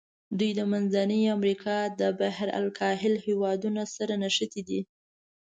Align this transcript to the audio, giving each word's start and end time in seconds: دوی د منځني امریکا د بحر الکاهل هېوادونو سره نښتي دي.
دوی 0.37 0.51
د 0.55 0.61
منځني 0.71 1.21
امریکا 1.37 1.77
د 1.99 2.01
بحر 2.19 2.47
الکاهل 2.59 3.13
هېوادونو 3.25 3.83
سره 3.95 4.13
نښتي 4.21 4.61
دي. 4.69 4.79